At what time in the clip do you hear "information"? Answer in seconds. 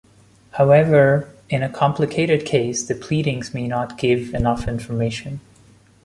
4.67-5.41